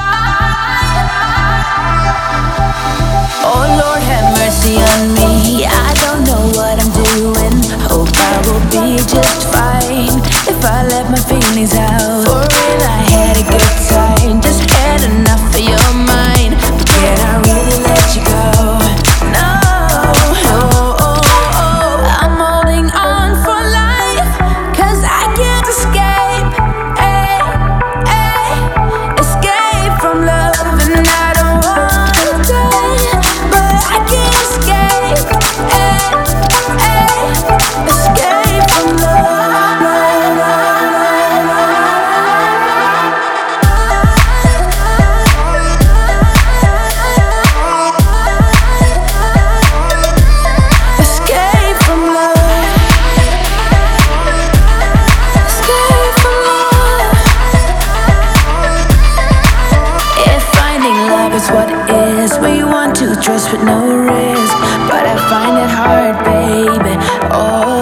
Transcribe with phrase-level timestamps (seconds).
[0.00, 0.39] Bye.
[62.86, 64.54] want to trust with no risk,
[64.88, 66.96] but I find it hard, baby.
[67.30, 67.79] Oh.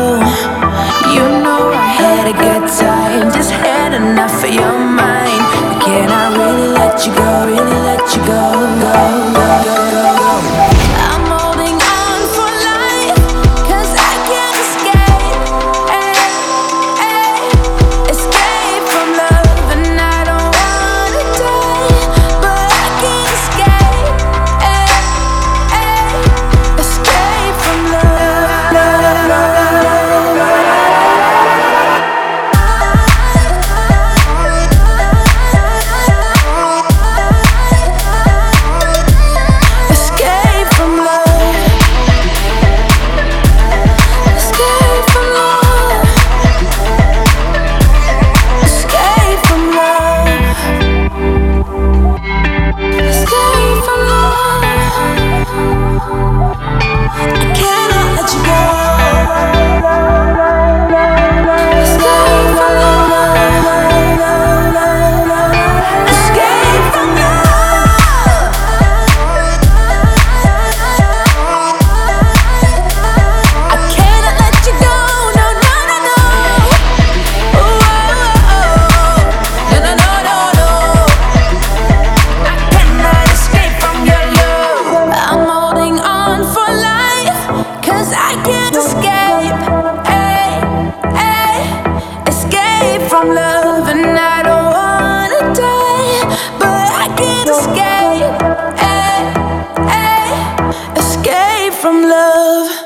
[101.81, 102.78] from love.